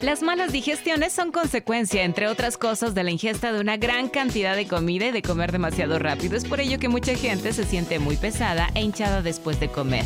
Las 0.00 0.22
malas 0.22 0.52
digestiones 0.52 1.12
son 1.12 1.32
consecuencia, 1.32 2.04
entre 2.04 2.28
otras 2.28 2.56
cosas, 2.56 2.94
de 2.94 3.02
la 3.02 3.10
ingesta 3.10 3.50
de 3.50 3.60
una 3.60 3.76
gran 3.78 4.08
cantidad 4.08 4.54
de 4.54 4.68
comida 4.68 5.06
y 5.06 5.10
de 5.10 5.22
comer 5.22 5.50
demasiado 5.50 5.98
rápido. 5.98 6.36
Es 6.36 6.44
por 6.44 6.60
ello 6.60 6.78
que 6.78 6.88
mucha 6.88 7.16
gente 7.16 7.52
se 7.52 7.64
siente 7.64 7.98
muy 7.98 8.16
pesada 8.16 8.70
e 8.76 8.80
hinchada 8.80 9.22
después 9.22 9.58
de 9.58 9.68
comer. 9.68 10.04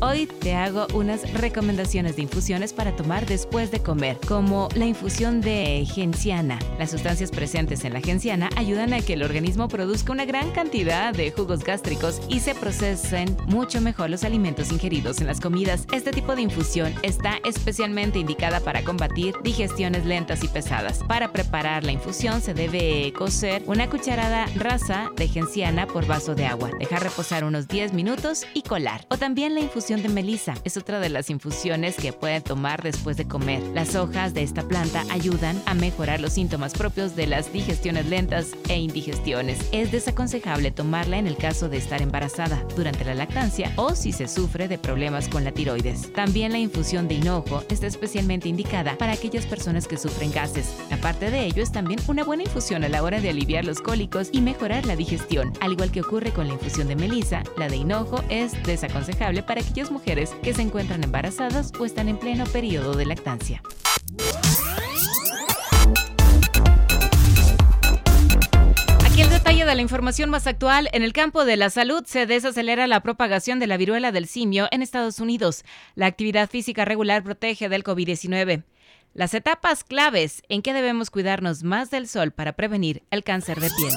Hoy 0.00 0.26
te 0.26 0.54
hago 0.54 0.86
unas 0.92 1.32
recomendaciones 1.34 2.16
de 2.16 2.22
infusiones 2.22 2.72
para 2.72 2.96
tomar 2.96 3.26
después 3.26 3.70
de 3.70 3.80
comer, 3.80 4.18
como 4.26 4.68
la 4.74 4.86
infusión 4.86 5.40
de 5.40 5.86
genciana. 5.86 6.58
Las 6.78 6.90
sustancias 6.90 7.30
presentes 7.30 7.84
en 7.84 7.92
la 7.92 8.00
genciana 8.00 8.50
ayudan 8.56 8.92
a 8.92 9.00
que 9.00 9.14
el 9.14 9.22
organismo 9.22 9.68
produzca 9.68 10.12
una 10.12 10.24
gran 10.24 10.50
cantidad 10.50 11.14
de 11.14 11.30
jugos 11.30 11.62
gástricos 11.64 12.20
y 12.28 12.40
se 12.40 12.54
procesen 12.54 13.36
mucho 13.46 13.80
mejor 13.80 14.10
los 14.10 14.24
alimentos 14.24 14.72
ingeridos 14.72 15.20
en 15.20 15.28
las 15.28 15.40
comidas. 15.40 15.86
Este 15.92 16.10
tipo 16.10 16.34
de 16.34 16.42
infusión 16.42 16.92
está 17.02 17.38
especialmente 17.44 18.18
indicada 18.18 18.60
para 18.60 18.82
combatir 18.82 19.34
digestiones 19.42 20.04
lentas 20.04 20.42
y 20.42 20.48
pesadas. 20.48 21.04
Para 21.04 21.32
preparar 21.32 21.84
la 21.84 21.92
infusión 21.92 22.40
se 22.40 22.52
debe 22.52 23.12
cocer 23.12 23.62
una 23.66 23.88
cucharada 23.88 24.46
rasa 24.56 25.10
de 25.16 25.28
genciana 25.28 25.86
por 25.86 26.06
vaso 26.06 26.34
de 26.34 26.46
agua, 26.46 26.70
dejar 26.78 27.02
reposar 27.02 27.44
unos 27.44 27.68
10 27.68 27.92
minutos 27.92 28.44
y 28.54 28.62
colar. 28.62 29.06
O 29.08 29.16
también 29.16 29.54
la 29.54 29.60
infusión 29.60 29.83
de 29.86 30.08
melisa. 30.08 30.54
Es 30.64 30.78
otra 30.78 30.98
de 30.98 31.10
las 31.10 31.28
infusiones 31.28 31.96
que 31.96 32.14
pueden 32.14 32.42
tomar 32.42 32.82
después 32.82 33.18
de 33.18 33.28
comer. 33.28 33.60
Las 33.74 33.94
hojas 33.94 34.32
de 34.32 34.42
esta 34.42 34.62
planta 34.62 35.04
ayudan 35.10 35.62
a 35.66 35.74
mejorar 35.74 36.20
los 36.20 36.32
síntomas 36.32 36.72
propios 36.72 37.14
de 37.16 37.26
las 37.26 37.52
digestiones 37.52 38.06
lentas 38.06 38.52
e 38.70 38.78
indigestiones. 38.78 39.58
Es 39.72 39.92
desaconsejable 39.92 40.70
tomarla 40.70 41.18
en 41.18 41.26
el 41.26 41.36
caso 41.36 41.68
de 41.68 41.76
estar 41.76 42.00
embarazada, 42.00 42.64
durante 42.74 43.04
la 43.04 43.14
lactancia 43.14 43.72
o 43.76 43.94
si 43.94 44.12
se 44.12 44.26
sufre 44.26 44.68
de 44.68 44.78
problemas 44.78 45.28
con 45.28 45.44
la 45.44 45.52
tiroides. 45.52 46.10
También 46.14 46.52
la 46.52 46.58
infusión 46.58 47.06
de 47.06 47.16
hinojo 47.16 47.62
está 47.68 47.86
especialmente 47.86 48.48
indicada 48.48 48.96
para 48.96 49.12
aquellas 49.12 49.44
personas 49.44 49.86
que 49.86 49.98
sufren 49.98 50.32
gases. 50.32 50.74
Aparte 50.92 51.30
de 51.30 51.44
ello, 51.44 51.62
es 51.62 51.72
también 51.72 52.00
una 52.08 52.24
buena 52.24 52.44
infusión 52.44 52.84
a 52.84 52.88
la 52.88 53.02
hora 53.02 53.20
de 53.20 53.28
aliviar 53.28 53.66
los 53.66 53.82
cólicos 53.82 54.30
y 54.32 54.40
mejorar 54.40 54.86
la 54.86 54.96
digestión. 54.96 55.52
Al 55.60 55.72
igual 55.72 55.90
que 55.90 56.00
ocurre 56.00 56.32
con 56.32 56.48
la 56.48 56.54
infusión 56.54 56.88
de 56.88 56.96
melisa, 56.96 57.42
la 57.58 57.68
de 57.68 57.76
hinojo 57.76 58.24
es 58.30 58.54
desaconsejable 58.62 59.42
para 59.42 59.60
que 59.60 59.73
mujeres 59.82 60.30
que 60.42 60.54
se 60.54 60.62
encuentran 60.62 61.02
embarazadas 61.02 61.72
o 61.78 61.84
están 61.84 62.08
en 62.08 62.16
pleno 62.16 62.44
periodo 62.46 62.94
de 62.94 63.06
lactancia. 63.06 63.62
Aquí 69.04 69.22
el 69.22 69.30
detalle 69.30 69.64
de 69.64 69.74
la 69.74 69.82
información 69.82 70.30
más 70.30 70.46
actual. 70.46 70.88
En 70.92 71.02
el 71.02 71.12
campo 71.12 71.44
de 71.44 71.56
la 71.56 71.70
salud 71.70 72.04
se 72.06 72.26
desacelera 72.26 72.86
la 72.86 73.00
propagación 73.00 73.58
de 73.58 73.66
la 73.66 73.76
viruela 73.76 74.12
del 74.12 74.26
simio 74.26 74.68
en 74.70 74.82
Estados 74.82 75.18
Unidos. 75.20 75.64
La 75.94 76.06
actividad 76.06 76.48
física 76.48 76.84
regular 76.84 77.22
protege 77.22 77.68
del 77.68 77.84
COVID-19. 77.84 78.64
Las 79.12 79.34
etapas 79.34 79.84
claves 79.84 80.42
en 80.48 80.62
que 80.62 80.72
debemos 80.72 81.10
cuidarnos 81.10 81.62
más 81.62 81.90
del 81.90 82.08
sol 82.08 82.32
para 82.32 82.54
prevenir 82.54 83.04
el 83.10 83.22
cáncer 83.22 83.60
de 83.60 83.70
piel. 83.70 83.94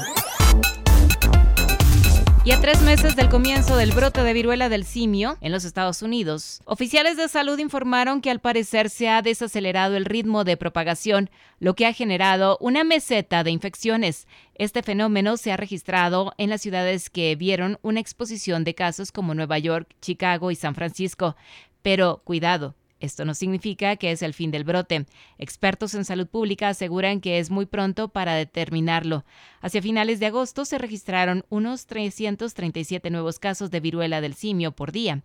Y 2.48 2.54
a 2.54 2.62
tres 2.62 2.82
meses 2.82 3.18
del 3.18 3.28
comienzo 3.28 3.76
del 3.76 3.92
brote 3.92 4.24
de 4.24 4.32
viruela 4.32 4.70
del 4.70 4.86
simio 4.86 5.38
en 5.42 5.52
los 5.52 5.66
Estados 5.66 6.02
Unidos, 6.02 6.62
oficiales 6.64 7.18
de 7.18 7.28
salud 7.28 7.60
informaron 7.60 8.22
que 8.22 8.32
al 8.32 8.40
parecer 8.40 8.90
se 8.90 9.10
ha 9.10 9.22
desacelerado 9.22 9.98
el 9.98 10.06
ritmo 10.06 10.46
de 10.46 10.56
propagación, 10.56 11.30
lo 11.60 11.76
que 11.76 11.86
ha 11.86 11.92
generado 11.92 12.58
una 12.62 12.86
meseta 12.86 13.44
de 13.44 13.52
infecciones. 13.52 14.28
Este 14.56 14.82
fenómeno 14.82 15.36
se 15.36 15.52
ha 15.52 15.58
registrado 15.58 16.32
en 16.38 16.50
las 16.50 16.62
ciudades 16.62 17.10
que 17.10 17.36
vieron 17.36 17.80
una 17.82 18.00
exposición 18.00 18.64
de 18.64 18.76
casos 18.76 19.12
como 19.12 19.34
Nueva 19.34 19.60
York, 19.60 19.90
Chicago 20.00 20.50
y 20.50 20.56
San 20.56 20.74
Francisco. 20.74 21.36
Pero 21.82 22.22
cuidado, 22.24 22.76
esto 23.00 23.26
no 23.26 23.34
significa 23.34 23.96
que 23.96 24.12
es 24.12 24.22
el 24.22 24.34
fin 24.34 24.52
del 24.52 24.64
brote. 24.64 25.06
Expertos 25.38 25.94
en 25.94 26.06
salud 26.06 26.28
pública 26.28 26.70
aseguran 26.70 27.22
que 27.22 27.40
es 27.40 27.50
muy 27.50 27.66
pronto 27.66 28.10
para 28.10 28.36
determinarlo. 28.36 29.26
Hacia 29.62 29.82
finales 29.82 30.20
de 30.20 30.28
agosto 30.28 30.66
se 30.66 30.78
registraron 30.78 31.46
unos 31.50 31.86
337 31.86 33.10
nuevos 33.10 33.40
casos 33.40 33.72
de 33.72 33.80
viruela 33.80 34.22
del 34.22 34.34
simio 34.34 34.72
por 34.72 34.92
día. 34.92 35.24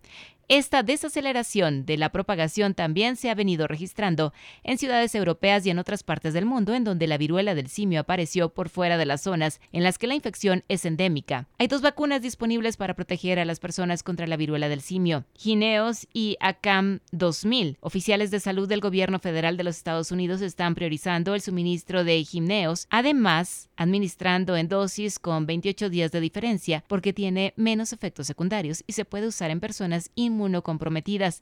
Esta 0.49 0.83
desaceleración 0.83 1.85
de 1.85 1.97
la 1.97 2.11
propagación 2.11 2.73
también 2.73 3.15
se 3.15 3.29
ha 3.29 3.35
venido 3.35 3.65
registrando 3.65 4.33
en 4.63 4.77
ciudades 4.77 5.15
europeas 5.15 5.65
y 5.65 5.69
en 5.69 5.79
otras 5.79 6.03
partes 6.03 6.33
del 6.33 6.45
mundo 6.45 6.73
en 6.73 6.83
donde 6.83 7.07
la 7.07 7.17
viruela 7.17 7.55
del 7.55 7.69
simio 7.69 8.01
apareció 8.01 8.49
por 8.49 8.69
fuera 8.69 8.97
de 8.97 9.05
las 9.05 9.21
zonas 9.21 9.61
en 9.71 9.83
las 9.83 9.97
que 9.97 10.07
la 10.07 10.15
infección 10.15 10.63
es 10.67 10.85
endémica. 10.85 11.47
Hay 11.59 11.67
dos 11.67 11.81
vacunas 11.81 12.21
disponibles 12.21 12.75
para 12.75 12.93
proteger 12.93 13.39
a 13.39 13.45
las 13.45 13.59
personas 13.59 14.03
contra 14.03 14.27
la 14.27 14.37
viruela 14.37 14.67
del 14.67 14.81
simio, 14.81 15.25
Gineos 15.33 16.07
y 16.13 16.37
ACAM 16.41 16.99
2000. 17.11 17.77
Oficiales 17.79 18.29
de 18.29 18.39
salud 18.39 18.67
del 18.67 18.81
gobierno 18.81 19.19
federal 19.19 19.55
de 19.55 19.63
los 19.63 19.77
Estados 19.77 20.11
Unidos 20.11 20.41
están 20.41 20.75
priorizando 20.75 21.35
el 21.35 21.41
suministro 21.41 22.03
de 22.03 22.23
Gineos, 22.23 22.87
además 22.89 23.69
administrando 23.75 24.55
en 24.55 24.67
dosis 24.67 25.19
con 25.19 25.45
28 25.45 25.89
días 25.89 26.11
de 26.11 26.21
diferencia 26.21 26.83
porque 26.87 27.13
tiene 27.13 27.53
menos 27.55 27.93
efectos 27.93 28.27
secundarios 28.27 28.83
y 28.87 28.93
se 28.93 29.05
puede 29.05 29.27
usar 29.27 29.51
en 29.51 29.59
personas 29.59 30.11
inmunocomprometidas. 30.15 31.41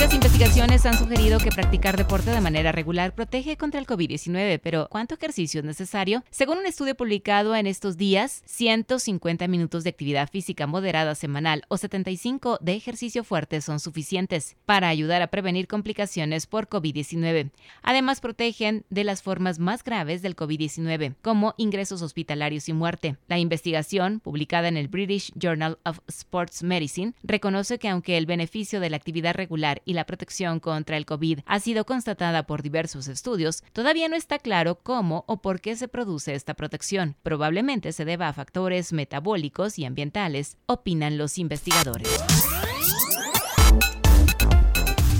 Distintas 0.00 0.32
investigaciones 0.32 0.86
han 0.86 0.96
sugerido 0.96 1.38
que 1.38 1.50
practicar 1.50 1.94
deporte 1.94 2.30
de 2.30 2.40
manera 2.40 2.72
regular 2.72 3.14
protege 3.14 3.58
contra 3.58 3.78
el 3.78 3.86
COVID-19, 3.86 4.58
pero 4.62 4.88
¿cuánto 4.90 5.14
ejercicio 5.14 5.60
es 5.60 5.66
necesario? 5.66 6.24
Según 6.30 6.56
un 6.56 6.64
estudio 6.64 6.94
publicado 6.94 7.54
en 7.54 7.66
estos 7.66 7.98
días, 7.98 8.42
150 8.46 9.46
minutos 9.46 9.84
de 9.84 9.90
actividad 9.90 10.30
física 10.30 10.66
moderada 10.66 11.14
semanal 11.14 11.64
o 11.68 11.76
75 11.76 12.56
de 12.62 12.76
ejercicio 12.76 13.24
fuerte 13.24 13.60
son 13.60 13.78
suficientes 13.78 14.56
para 14.64 14.88
ayudar 14.88 15.20
a 15.20 15.26
prevenir 15.26 15.66
complicaciones 15.66 16.46
por 16.46 16.70
COVID-19. 16.70 17.50
Además, 17.82 18.22
protegen 18.22 18.86
de 18.88 19.04
las 19.04 19.22
formas 19.22 19.58
más 19.58 19.84
graves 19.84 20.22
del 20.22 20.34
COVID-19, 20.34 21.16
como 21.20 21.52
ingresos 21.58 22.00
hospitalarios 22.00 22.70
y 22.70 22.72
muerte. 22.72 23.18
La 23.28 23.38
investigación, 23.38 24.20
publicada 24.20 24.68
en 24.68 24.78
el 24.78 24.88
British 24.88 25.30
Journal 25.34 25.78
of 25.84 25.98
Sports 26.08 26.62
Medicine, 26.62 27.12
reconoce 27.22 27.78
que 27.78 27.90
aunque 27.90 28.16
el 28.16 28.24
beneficio 28.24 28.80
de 28.80 28.88
la 28.88 28.96
actividad 28.96 29.34
regular 29.34 29.82
y 29.90 29.92
la 29.92 30.06
protección 30.06 30.60
contra 30.60 30.96
el 30.96 31.04
COVID 31.04 31.40
ha 31.44 31.58
sido 31.58 31.84
constatada 31.84 32.44
por 32.46 32.62
diversos 32.62 33.08
estudios, 33.08 33.64
todavía 33.72 34.08
no 34.08 34.14
está 34.14 34.38
claro 34.38 34.76
cómo 34.76 35.24
o 35.26 35.42
por 35.42 35.60
qué 35.60 35.74
se 35.74 35.88
produce 35.88 36.34
esta 36.36 36.54
protección. 36.54 37.16
Probablemente 37.24 37.90
se 37.90 38.04
deba 38.04 38.28
a 38.28 38.32
factores 38.32 38.92
metabólicos 38.92 39.80
y 39.80 39.84
ambientales, 39.84 40.58
opinan 40.66 41.18
los 41.18 41.38
investigadores. 41.38 42.08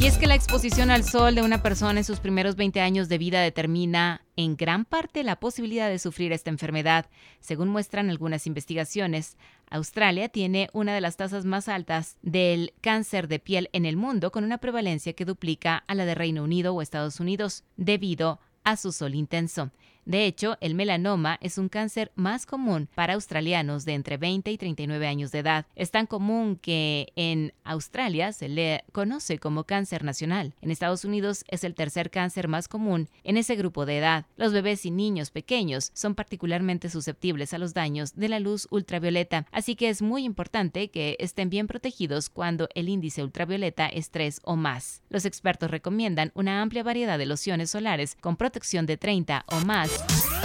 Y 0.00 0.06
es 0.06 0.16
que 0.16 0.26
la 0.26 0.34
exposición 0.34 0.90
al 0.90 1.04
sol 1.04 1.34
de 1.34 1.42
una 1.42 1.62
persona 1.62 2.00
en 2.00 2.04
sus 2.04 2.20
primeros 2.20 2.56
20 2.56 2.80
años 2.80 3.10
de 3.10 3.18
vida 3.18 3.42
determina 3.42 4.22
en 4.34 4.56
gran 4.56 4.86
parte 4.86 5.22
la 5.22 5.36
posibilidad 5.36 5.90
de 5.90 5.98
sufrir 5.98 6.32
esta 6.32 6.48
enfermedad. 6.48 7.04
Según 7.40 7.68
muestran 7.68 8.08
algunas 8.08 8.46
investigaciones, 8.46 9.36
Australia 9.68 10.30
tiene 10.30 10.70
una 10.72 10.94
de 10.94 11.02
las 11.02 11.18
tasas 11.18 11.44
más 11.44 11.68
altas 11.68 12.16
del 12.22 12.72
cáncer 12.80 13.28
de 13.28 13.40
piel 13.40 13.68
en 13.74 13.84
el 13.84 13.98
mundo, 13.98 14.32
con 14.32 14.42
una 14.42 14.56
prevalencia 14.56 15.12
que 15.12 15.26
duplica 15.26 15.84
a 15.86 15.94
la 15.94 16.06
de 16.06 16.14
Reino 16.14 16.44
Unido 16.44 16.74
o 16.74 16.80
Estados 16.80 17.20
Unidos, 17.20 17.64
debido 17.76 18.40
a 18.64 18.78
su 18.78 18.92
sol 18.92 19.14
intenso. 19.14 19.70
De 20.04 20.26
hecho, 20.26 20.56
el 20.60 20.74
melanoma 20.74 21.38
es 21.40 21.58
un 21.58 21.68
cáncer 21.68 22.10
más 22.14 22.46
común 22.46 22.88
para 22.94 23.14
australianos 23.14 23.84
de 23.84 23.94
entre 23.94 24.16
20 24.16 24.50
y 24.50 24.58
39 24.58 25.06
años 25.06 25.32
de 25.32 25.40
edad. 25.40 25.66
Es 25.76 25.90
tan 25.90 26.06
común 26.06 26.56
que 26.56 27.12
en 27.16 27.52
Australia 27.64 28.32
se 28.32 28.48
le 28.48 28.84
conoce 28.92 29.38
como 29.38 29.64
cáncer 29.64 30.04
nacional. 30.04 30.54
En 30.60 30.70
Estados 30.70 31.04
Unidos 31.04 31.44
es 31.48 31.64
el 31.64 31.74
tercer 31.74 32.10
cáncer 32.10 32.48
más 32.48 32.68
común 32.68 33.08
en 33.24 33.36
ese 33.36 33.56
grupo 33.56 33.86
de 33.86 33.98
edad. 33.98 34.26
Los 34.36 34.52
bebés 34.52 34.86
y 34.86 34.90
niños 34.90 35.30
pequeños 35.30 35.90
son 35.94 36.14
particularmente 36.14 36.88
susceptibles 36.88 37.54
a 37.54 37.58
los 37.58 37.74
daños 37.74 38.14
de 38.16 38.28
la 38.28 38.40
luz 38.40 38.66
ultravioleta, 38.70 39.46
así 39.52 39.76
que 39.76 39.88
es 39.88 40.02
muy 40.02 40.24
importante 40.24 40.88
que 40.88 41.16
estén 41.20 41.50
bien 41.50 41.66
protegidos 41.66 42.30
cuando 42.30 42.68
el 42.74 42.88
índice 42.88 43.22
ultravioleta 43.22 43.86
es 43.86 44.10
3 44.10 44.40
o 44.44 44.56
más. 44.56 45.02
Los 45.08 45.24
expertos 45.24 45.70
recomiendan 45.70 46.32
una 46.34 46.62
amplia 46.62 46.82
variedad 46.82 47.18
de 47.18 47.26
lociones 47.26 47.70
solares 47.70 48.16
con 48.20 48.36
protección 48.36 48.86
de 48.86 48.96
30 48.96 49.44
o 49.48 49.60
más 49.64 49.89
podcast. 49.90 50.39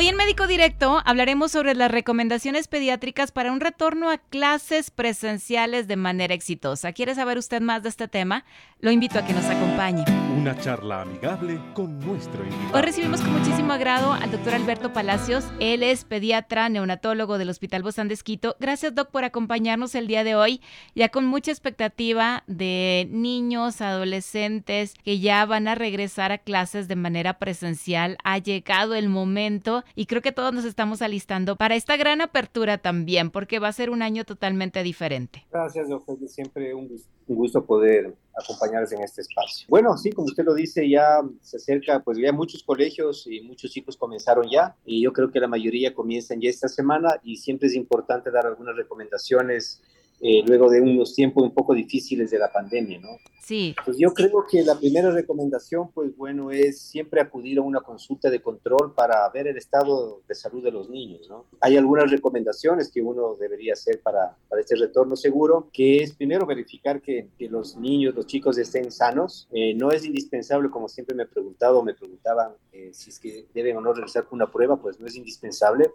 Hoy 0.00 0.08
en 0.08 0.16
Médico 0.16 0.46
Directo 0.46 1.02
hablaremos 1.04 1.52
sobre 1.52 1.74
las 1.74 1.90
recomendaciones 1.90 2.68
pediátricas 2.68 3.32
para 3.32 3.52
un 3.52 3.60
retorno 3.60 4.08
a 4.08 4.16
clases 4.16 4.90
presenciales 4.90 5.88
de 5.88 5.96
manera 5.96 6.32
exitosa. 6.32 6.94
¿Quiere 6.94 7.14
saber 7.14 7.36
usted 7.36 7.60
más 7.60 7.82
de 7.82 7.90
este 7.90 8.08
tema? 8.08 8.46
Lo 8.80 8.90
invito 8.90 9.18
a 9.18 9.26
que 9.26 9.34
nos 9.34 9.44
acompañe. 9.44 10.06
Una 10.34 10.58
charla 10.58 11.02
amigable 11.02 11.60
con 11.74 12.00
nuestro 12.00 12.42
invitado. 12.42 12.72
Hoy 12.72 12.80
recibimos 12.80 13.20
con 13.20 13.34
muchísimo 13.34 13.74
agrado 13.74 14.14
al 14.14 14.30
doctor 14.30 14.54
Alberto 14.54 14.90
Palacios. 14.94 15.44
Él 15.60 15.82
es 15.82 16.06
pediatra 16.06 16.70
neonatólogo 16.70 17.36
del 17.36 17.50
Hospital 17.50 17.82
Bozán 17.82 18.08
de 18.08 18.14
Esquito. 18.14 18.56
Gracias, 18.58 18.94
doc, 18.94 19.10
por 19.10 19.24
acompañarnos 19.24 19.94
el 19.94 20.06
día 20.06 20.24
de 20.24 20.34
hoy, 20.34 20.62
ya 20.94 21.10
con 21.10 21.26
mucha 21.26 21.50
expectativa 21.50 22.42
de 22.46 23.06
niños, 23.10 23.82
adolescentes 23.82 24.94
que 25.04 25.18
ya 25.20 25.44
van 25.44 25.68
a 25.68 25.74
regresar 25.74 26.32
a 26.32 26.38
clases 26.38 26.88
de 26.88 26.96
manera 26.96 27.38
presencial. 27.38 28.16
Ha 28.24 28.38
llegado 28.38 28.94
el 28.94 29.10
momento 29.10 29.84
y 29.94 30.06
creo 30.06 30.22
que 30.22 30.32
todos 30.32 30.52
nos 30.52 30.64
estamos 30.64 31.02
alistando 31.02 31.56
para 31.56 31.74
esta 31.74 31.96
gran 31.96 32.20
apertura 32.20 32.78
también, 32.78 33.30
porque 33.30 33.58
va 33.58 33.68
a 33.68 33.72
ser 33.72 33.90
un 33.90 34.02
año 34.02 34.24
totalmente 34.24 34.82
diferente. 34.82 35.46
Gracias, 35.50 35.88
doctor. 35.88 36.16
Siempre 36.28 36.74
un 36.74 36.88
gusto, 37.26 37.64
poder 37.64 38.14
acompañarles 38.34 38.92
en 38.92 39.02
este 39.02 39.20
espacio. 39.20 39.66
Bueno, 39.68 39.96
sí, 39.96 40.10
como 40.10 40.26
usted 40.26 40.44
lo 40.44 40.54
dice, 40.54 40.88
ya 40.88 41.20
se 41.40 41.58
acerca, 41.58 42.00
pues 42.00 42.18
ya 42.18 42.32
muchos 42.32 42.62
colegios 42.62 43.26
y 43.26 43.40
muchos 43.42 43.70
chicos 43.70 43.96
comenzaron 43.96 44.48
ya 44.50 44.76
y 44.84 45.02
yo 45.02 45.12
creo 45.12 45.30
que 45.30 45.40
la 45.40 45.48
mayoría 45.48 45.94
comienzan 45.94 46.40
ya 46.40 46.50
esta 46.50 46.68
semana 46.68 47.20
y 47.22 47.36
siempre 47.36 47.68
es 47.68 47.74
importante 47.74 48.30
dar 48.30 48.46
algunas 48.46 48.76
recomendaciones 48.76 49.82
eh, 50.20 50.42
luego 50.46 50.68
de 50.68 50.80
unos 50.80 51.14
tiempos 51.14 51.42
un 51.42 51.52
poco 51.52 51.74
difíciles 51.74 52.30
de 52.30 52.38
la 52.38 52.52
pandemia, 52.52 52.98
¿no? 53.00 53.18
Sí. 53.42 53.74
Pues 53.84 53.96
yo 53.98 54.12
creo 54.12 54.44
que 54.48 54.62
la 54.62 54.78
primera 54.78 55.10
recomendación, 55.10 55.90
pues 55.92 56.14
bueno, 56.16 56.50
es 56.50 56.80
siempre 56.82 57.20
acudir 57.20 57.58
a 57.58 57.62
una 57.62 57.80
consulta 57.80 58.30
de 58.30 58.40
control 58.40 58.94
para 58.94 59.28
ver 59.30 59.48
el 59.48 59.56
estado 59.56 60.20
de 60.28 60.34
salud 60.34 60.62
de 60.62 60.70
los 60.70 60.90
niños, 60.90 61.28
¿no? 61.28 61.46
Hay 61.60 61.76
algunas 61.76 62.10
recomendaciones 62.10 62.90
que 62.92 63.02
uno 63.02 63.34
debería 63.34 63.72
hacer 63.72 64.00
para, 64.02 64.36
para 64.48 64.60
este 64.60 64.76
retorno 64.76 65.16
seguro, 65.16 65.68
que 65.72 66.02
es 66.02 66.14
primero 66.14 66.46
verificar 66.46 67.00
que, 67.00 67.28
que 67.38 67.48
los 67.48 67.76
niños, 67.76 68.14
los 68.14 68.26
chicos 68.26 68.58
estén 68.58 68.92
sanos. 68.92 69.48
Eh, 69.52 69.74
no 69.74 69.90
es 69.90 70.04
indispensable, 70.04 70.70
como 70.70 70.88
siempre 70.88 71.16
me 71.16 71.24
he 71.24 71.26
preguntado, 71.26 71.82
me 71.82 71.94
preguntaban 71.94 72.52
eh, 72.72 72.90
si 72.92 73.10
es 73.10 73.18
que 73.18 73.46
deben 73.54 73.76
o 73.78 73.80
no 73.80 73.92
realizar 73.92 74.26
una 74.30 74.50
prueba, 74.50 74.80
pues 74.80 75.00
no 75.00 75.06
es 75.06 75.16
indispensable. 75.16 75.90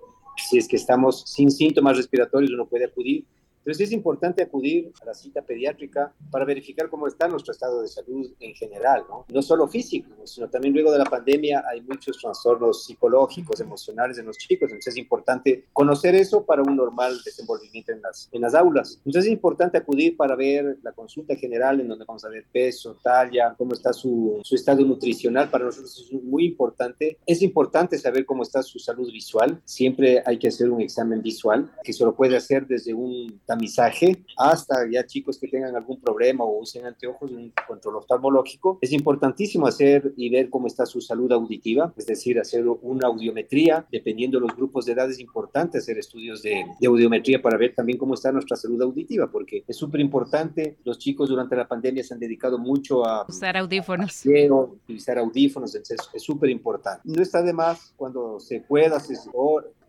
Si 0.50 0.58
es 0.58 0.68
que 0.68 0.76
estamos 0.76 1.24
sin 1.26 1.52
síntomas 1.52 1.96
respiratorios, 1.96 2.52
uno 2.52 2.66
puede 2.66 2.86
acudir 2.86 3.26
entonces 3.66 3.88
es 3.88 3.94
importante 3.94 4.44
acudir 4.44 4.94
a 5.02 5.06
la 5.06 5.16
cita 5.16 5.42
pediátrica 5.42 6.14
para 6.30 6.46
verificar 6.46 6.88
cómo 6.88 7.08
está 7.08 7.28
nuestro 7.28 7.52
estado 7.52 7.82
de 7.82 7.88
salud 7.88 8.32
en 8.40 8.54
general, 8.54 9.06
¿no? 9.10 9.26
No 9.28 9.42
solo 9.42 9.68
físico, 9.68 10.12
sino 10.26 10.48
también 10.52 10.76
luego 10.76 10.92
de 10.92 11.00
la 11.00 11.06
pandemia 11.06 11.64
hay 11.68 11.82
muchos 11.82 12.20
trastornos 12.20 12.86
psicológicos, 12.86 13.60
emocionales 13.60 14.20
en 14.20 14.28
los 14.28 14.38
chicos, 14.38 14.70
entonces 14.70 14.94
es 14.94 14.98
importante 14.98 15.66
conocer 15.74 16.14
eso 16.14 16.46
para 16.46 16.62
un 16.62 16.76
normal 16.76 17.18
desenvolvimiento 17.26 17.92
en 17.92 18.04
las, 18.04 18.30
en 18.32 18.42
las 18.42 18.54
aulas. 18.54 19.02
Entonces 19.04 19.26
es 19.26 19.32
importante 19.32 19.80
acudir 19.80 20.16
para 20.16 20.36
ver 20.36 20.78
la 20.84 20.92
consulta 20.92 21.36
general 21.36 21.82
en 21.82 21.88
donde 21.88 22.06
vamos 22.06 22.24
a 22.24 22.30
ver 22.30 22.46
peso, 22.52 23.00
talla, 23.04 23.56
cómo 23.58 23.74
está 23.74 23.94
su, 23.94 24.42
su 24.44 24.54
estado 24.54 24.86
nutricional, 24.86 25.50
para 25.50 25.66
nosotros 25.66 26.06
es 26.06 26.24
muy 26.24 26.46
importante. 26.46 27.18
Es 27.26 27.42
importante 27.42 27.98
saber 27.98 28.28
cómo 28.28 28.44
está 28.44 28.62
su 28.62 28.78
salud 28.78 29.12
visual, 29.12 29.60
siempre 29.66 30.22
hay 30.24 30.38
que 30.38 30.50
hacer 30.50 30.70
un 30.70 30.82
examen 30.82 31.24
visual 31.24 31.72
que 31.84 31.94
se 31.94 32.06
lo 32.06 32.16
puede 32.16 32.38
hacer 32.38 32.68
desde 32.68 32.94
un 32.94 33.42
tamizaje 33.56 34.26
hasta 34.38 34.86
ya 34.92 35.06
chicos 35.06 35.40
que 35.40 35.48
tengan 35.48 35.76
algún 35.76 36.00
problema 36.00 36.44
o 36.44 36.60
usen 36.60 36.86
anteojos, 36.86 37.32
un 37.32 37.54
control 37.68 37.96
oftalmológico. 37.98 38.80
Es 38.82 38.92
importantísimo 38.92 39.66
hacer 39.66 40.14
y 40.18 40.30
ver 40.30 40.50
cómo 40.50 40.68
está 40.68 40.86
su 40.86 41.00
salud 41.00 41.32
auditiva, 41.32 41.94
es 41.96 42.06
decir, 42.06 42.38
hacer 42.40 42.66
una 42.68 43.08
audiometría. 43.08 43.86
Dependiendo 43.90 44.40
de 44.40 44.48
los 44.48 44.56
grupos 44.56 44.86
de 44.86 44.94
edad, 44.94 45.10
es 45.10 45.20
importante 45.20 45.78
hacer 45.78 45.98
estudios 45.98 46.42
de, 46.42 46.66
audiometría 46.86 47.42
para 47.42 47.58
ver 47.58 47.74
también 47.74 47.98
cómo 47.98 48.14
está 48.14 48.32
nuestra 48.32 48.58
salud 48.58 48.82
auditiva, 48.82 49.28
porque 49.32 49.64
es 49.68 49.78
súper 49.78 50.02
importante. 50.02 50.78
Los 50.84 51.00
chicos 51.00 51.30
durante 51.30 51.56
la 51.56 51.68
pandemia 51.68 52.04
se 52.04 52.14
han 52.14 52.20
dedicado 52.20 52.58
mucho 52.58 53.06
a 53.06 53.26
usar 53.28 53.58
audífonos. 53.58 54.22
utilizar 54.26 55.18
audífonos, 55.18 55.74
entonces 55.74 56.00
es 56.14 56.22
súper 56.22 56.50
importante. 56.50 57.02
No 57.06 57.22
está 57.22 57.42
de 57.42 57.54
más 57.54 57.94
cuando 57.96 58.40
se 58.40 58.60
pueda, 58.60 59.00
se, 59.00 59.16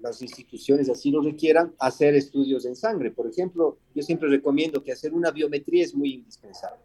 las 0.00 0.22
instituciones 0.22 0.88
así 0.88 1.10
lo 1.10 1.20
requieran, 1.20 1.72
hacer 1.78 2.14
estudios 2.14 2.64
en 2.66 2.76
sangre. 2.76 3.10
Por 3.10 3.28
ejemplo, 3.28 3.78
yo 3.94 4.02
siempre 4.02 4.28
recomiendo 4.28 4.82
que 4.82 4.92
hacer 4.92 5.12
una 5.12 5.30
biometría 5.30 5.84
es 5.84 5.94
muy 5.94 6.14
indispensable. 6.14 6.80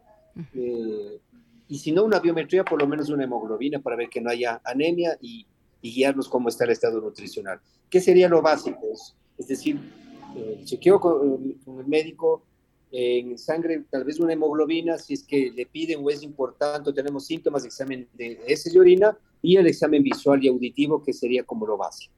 Eh, 0.54 1.20
y 1.68 1.78
si 1.78 1.92
no 1.92 2.04
una 2.04 2.20
biometría, 2.20 2.64
por 2.64 2.82
lo 2.82 2.88
menos 2.88 3.10
una 3.10 3.24
hemoglobina 3.24 3.80
para 3.80 3.96
ver 3.96 4.10
que 4.10 4.22
no 4.22 4.30
haya 4.30 4.62
anemia 4.64 5.18
y, 5.22 5.46
guiarnos 5.84 6.30
cómo 6.30 6.48
está 6.48 6.66
el 6.66 6.70
estado 6.70 7.02
nutricional. 7.02 7.60
¿Qué 7.90 8.00
sería 8.00 8.30
lo 8.30 8.40
básico? 8.40 8.82
Es, 9.40 9.48
decir, 9.48 9.80
eh, 10.36 10.62
chequeo 10.64 11.00
con, 11.00 11.58
el 11.80 11.88
médico 11.88 12.44
en 12.92 13.36
sangre, 13.40 13.86
tal 13.90 14.04
vez 14.04 14.20
una 14.20 14.34
hemoglobina, 14.34 15.00
si 15.00 15.16
es 15.16 15.24
que 15.24 15.50
le 15.50 15.66
piden 15.66 16.02
o 16.04 16.12
es 16.12 16.22
importante 16.22 16.92
o 16.92 16.94
tenemos 16.94 17.26
síntomas, 17.26 17.66
examen 17.66 18.08
de 18.14 18.40
ese 18.46 18.70
de 18.70 18.80
orina 18.80 19.18
y 19.42 19.56
el 19.56 19.66
examen 19.66 20.04
visual 20.04 20.44
y 20.44 20.50
auditivo, 20.50 21.02
que 21.02 21.14
sería 21.14 21.44
como 21.44 21.66
lo 21.66 21.78
básico. 21.78 22.14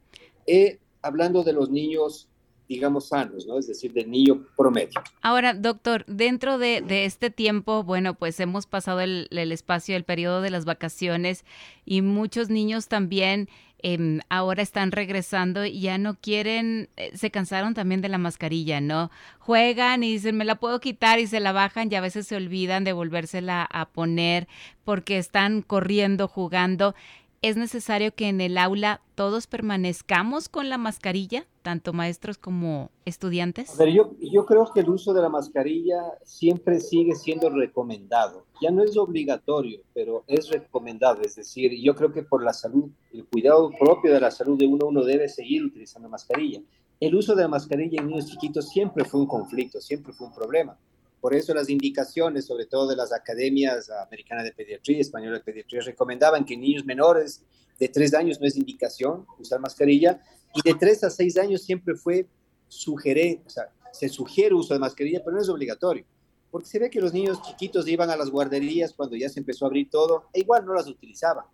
Eh, 0.45 0.79
hablando 1.03 1.44
de 1.44 1.53
los 1.53 1.69
niños 1.69 2.27
digamos, 2.67 3.09
sanos, 3.09 3.45
¿no? 3.45 3.57
Es 3.57 3.67
decir, 3.67 3.94
del 3.94 4.09
niño 4.09 4.45
promedio. 4.55 5.01
Ahora, 5.21 5.53
doctor, 5.53 6.05
dentro 6.07 6.57
de, 6.57 6.83
este 7.05 7.29
tiempo, 7.29 7.83
bueno, 7.83 8.15
pues 8.15 8.39
hemos 8.39 8.65
pasado 8.67 9.01
el, 9.01 9.27
espacio, 9.31 9.95
el 9.95 10.03
periodo 10.03 10.41
de 10.41 10.50
las 10.50 10.65
vacaciones 10.65 11.45
y 11.85 12.01
muchos 12.01 12.50
niños 12.50 12.88
también 12.88 13.50
em, 13.85 14.21
ahora 14.29 14.61
están 14.61 14.94
regresando 14.94 15.65
y 15.65 15.81
ya 15.81 15.97
no 15.97 16.15
quieren, 16.15 16.89
eh, 16.95 17.11
se 17.15 17.31
cansaron 17.31 17.73
también 17.73 18.00
de 18.01 18.07
la 18.07 18.17
mascarilla, 18.17 18.79
¿no? 18.79 19.11
Juegan 19.39 20.03
y 20.03 20.13
dicen, 20.13 20.38
me 20.38 20.45
la 20.45 20.55
puedo 20.55 20.79
quitar 20.79 21.19
y 21.19 21.27
se 21.27 21.41
la 21.41 21.51
bajan 21.51 21.91
y 21.91 21.95
a 21.95 22.01
veces 22.01 22.25
se 22.25 22.38
olvidan 22.38 22.85
de 22.85 22.94
volvérsela 22.94 23.67
a 23.69 23.89
poner 23.89 24.47
porque 24.85 25.17
están 25.17 25.61
corriendo, 25.63 26.29
jugando 26.29 26.95
es 27.43 27.57
necesario 27.57 28.15
que 28.15 28.29
en 28.29 28.39
el 28.39 28.57
aula 28.57 29.01
todos 29.15 29.47
permanezcamos 29.47 30.47
con 30.47 30.69
la 30.69 30.77
mascarilla, 30.77 31.45
tanto 31.61 31.91
maestros 31.91 32.37
como 32.37 32.89
estudiantes? 33.03 33.69
A 33.69 33.83
ver, 33.83 33.93
yo, 33.93 34.11
yo 34.21 34.45
creo 34.45 34.71
que 34.73 34.79
el 34.79 34.89
uso 34.89 35.13
de 35.13 35.21
la 35.21 35.27
mascarilla 35.27 36.01
siempre 36.23 36.79
sigue 36.79 37.15
siendo 37.15 37.49
recomendado. 37.49 38.45
Ya 38.61 38.71
no 38.71 38.81
es 38.81 38.95
obligatorio, 38.95 39.81
pero 39.93 40.23
es 40.27 40.49
recomendado. 40.49 41.21
Es 41.21 41.35
decir, 41.35 41.73
yo 41.83 41.93
creo 41.95 42.13
que 42.13 42.23
por 42.23 42.41
la 42.41 42.53
salud, 42.53 42.89
el 43.11 43.25
cuidado 43.25 43.69
propio 43.77 44.13
de 44.13 44.21
la 44.21 44.31
salud 44.31 44.57
de 44.57 44.65
uno, 44.65 44.87
uno 44.87 45.03
debe 45.03 45.27
seguir 45.27 45.65
utilizando 45.65 46.07
mascarilla. 46.07 46.61
El 47.01 47.13
uso 47.13 47.35
de 47.35 47.41
la 47.41 47.49
mascarilla 47.49 47.99
en 47.99 48.07
niños 48.07 48.27
chiquitos 48.27 48.69
siempre 48.69 49.03
fue 49.03 49.19
un 49.19 49.27
conflicto, 49.27 49.81
siempre 49.81 50.13
fue 50.13 50.27
un 50.27 50.33
problema. 50.33 50.77
Por 51.23 51.33
eso 51.33 51.53
las 51.53 51.69
indicaciones, 51.69 52.43
sobre 52.43 52.65
todo 52.65 52.85
de 52.85 52.97
las 52.97 53.13
academias 53.13 53.89
americanas 53.89 54.43
de 54.43 54.51
pediatría, 54.51 54.99
española 54.99 55.37
de 55.37 55.43
pediatría, 55.45 55.79
recomendaban 55.79 56.43
que 56.43 56.57
niños 56.57 56.83
menores 56.83 57.45
de 57.79 57.88
3 57.88 58.13
años 58.15 58.41
no 58.41 58.45
es 58.45 58.57
indicación 58.57 59.25
usar 59.39 59.62
mascarilla 59.62 60.21
y 60.53 60.62
de 60.69 60.75
3 60.77 61.05
a 61.05 61.09
6 61.09 61.38
años 61.38 61.62
siempre 61.62 61.95
fue 61.95 62.27
sugerir, 62.67 63.39
o 63.45 63.50
sea, 63.50 63.71
se 63.93 64.09
sugiere 64.09 64.53
uso 64.53 64.74
de 64.74 64.81
mascarilla, 64.81 65.21
pero 65.24 65.38
no 65.38 65.41
es 65.41 65.48
obligatorio. 65.48 66.03
Porque 66.51 66.67
se 66.67 66.77
ve 66.77 66.89
que 66.89 67.00
los 67.00 67.13
niños 67.13 67.41
chiquitos 67.41 67.88
iban 67.88 68.09
a 68.09 68.17
las 68.17 68.29
guarderías 68.29 68.91
cuando 68.91 69.15
ya 69.15 69.29
se 69.29 69.39
empezó 69.39 69.63
a 69.63 69.69
abrir 69.69 69.89
todo 69.89 70.25
e 70.33 70.41
igual 70.41 70.65
no 70.65 70.74
las 70.74 70.88
utilizaban. 70.88 71.45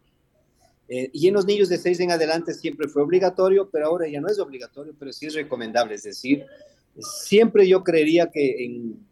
Eh, 0.87 1.11
y 1.13 1.27
en 1.27 1.35
los 1.35 1.45
niños 1.45 1.69
de 1.69 1.77
6 1.77 1.99
en 1.99 2.09
adelante 2.09 2.55
siempre 2.55 2.87
fue 2.87 3.03
obligatorio, 3.03 3.69
pero 3.69 3.85
ahora 3.85 4.07
ya 4.07 4.19
no 4.19 4.29
es 4.29 4.39
obligatorio, 4.39 4.95
pero 4.97 5.13
sí 5.13 5.27
es 5.27 5.35
recomendable. 5.35 5.93
Es 5.93 6.01
decir, 6.01 6.43
siempre 6.97 7.67
yo 7.67 7.83
creería 7.83 8.31
que 8.31 8.65
en 8.65 9.08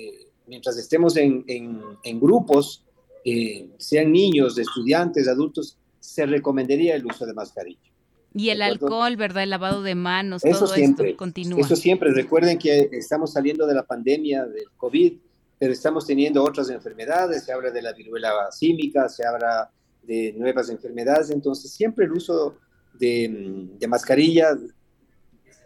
eh, 0.00 0.26
mientras 0.46 0.76
estemos 0.78 1.16
en, 1.16 1.44
en, 1.46 2.20
grupos, 2.20 2.84
eh, 3.24 3.68
sean 3.78 4.10
niños, 4.12 4.58
estudiantes, 4.58 5.28
adultos, 5.28 5.78
se 5.98 6.26
recomendaría 6.26 6.96
el 6.96 7.04
uso 7.06 7.26
de 7.26 7.34
mascarilla. 7.34 7.90
Y 8.34 8.50
el 8.50 8.62
alcohol, 8.62 9.16
¿verdad? 9.16 9.42
El 9.42 9.50
lavado 9.50 9.82
de 9.82 9.94
manos, 9.94 10.44
eso 10.44 10.64
todo 10.64 10.74
siempre, 10.74 11.10
esto 11.10 11.18
continúa. 11.18 11.60
Eso 11.60 11.76
siempre. 11.76 12.12
Recuerden 12.12 12.58
que 12.58 12.88
estamos 12.92 13.32
saliendo 13.32 13.66
de 13.66 13.74
la 13.74 13.84
pandemia 13.84 14.46
del 14.46 14.70
COVID, 14.76 15.14
pero 15.58 15.72
estamos 15.72 16.06
teniendo 16.06 16.42
otras 16.44 16.70
enfermedades. 16.70 17.44
Se 17.44 17.52
habla 17.52 17.70
de 17.70 17.82
la 17.82 17.92
viruela 17.92 18.32
símica, 18.52 19.08
se 19.08 19.26
habla 19.26 19.70
de 20.02 20.32
nuevas 20.36 20.70
enfermedades. 20.70 21.30
Entonces, 21.30 21.72
siempre 21.72 22.06
el 22.06 22.12
uso 22.12 22.56
de, 22.94 23.68
de 23.78 23.88
mascarilla 23.88 24.56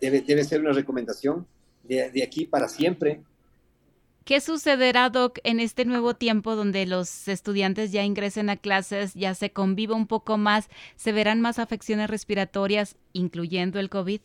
debe, 0.00 0.22
debe, 0.22 0.42
ser 0.42 0.60
una 0.60 0.72
recomendación 0.72 1.46
de, 1.82 2.10
de 2.10 2.22
aquí 2.22 2.46
para 2.46 2.68
siempre. 2.68 3.22
¿Qué 4.24 4.40
sucederá, 4.40 5.10
Doc, 5.10 5.38
en 5.44 5.60
este 5.60 5.84
nuevo 5.84 6.14
tiempo 6.14 6.56
donde 6.56 6.86
los 6.86 7.28
estudiantes 7.28 7.92
ya 7.92 8.04
ingresen 8.04 8.48
a 8.48 8.56
clases, 8.56 9.12
ya 9.12 9.34
se 9.34 9.50
conviva 9.50 9.94
un 9.94 10.06
poco 10.06 10.38
más, 10.38 10.70
se 10.96 11.12
verán 11.12 11.42
más 11.42 11.58
afecciones 11.58 12.08
respiratorias, 12.08 12.96
incluyendo 13.12 13.78
el 13.78 13.90
COVID? 13.90 14.20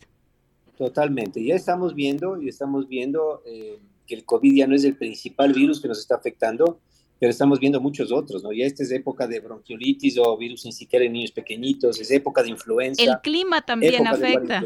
Totalmente. 0.78 1.44
Ya 1.44 1.54
estamos 1.54 1.94
viendo 1.94 2.40
y 2.40 2.48
estamos 2.48 2.88
viendo 2.88 3.42
eh, 3.44 3.78
que 4.06 4.14
el 4.14 4.24
COVID 4.24 4.54
ya 4.54 4.66
no 4.66 4.74
es 4.74 4.84
el 4.84 4.96
principal 4.96 5.52
virus 5.52 5.82
que 5.82 5.88
nos 5.88 5.98
está 5.98 6.14
afectando. 6.14 6.80
pero 7.18 7.28
estamos 7.28 7.60
viendo 7.60 7.78
muchos 7.82 8.10
otros, 8.10 8.42
¿no? 8.42 8.50
Ya 8.50 8.64
esta 8.64 8.82
es 8.82 8.90
época 8.92 9.26
de 9.26 9.40
bronquiolitis 9.40 10.16
o 10.16 10.38
virus 10.38 10.62
siquiera 10.62 11.04
en 11.04 11.12
niños 11.12 11.32
pequeñitos, 11.32 12.00
es 12.00 12.10
época 12.10 12.42
de 12.42 12.48
influenza. 12.48 13.02
El 13.02 13.20
clima 13.20 13.60
también 13.60 14.06
afecta. 14.06 14.64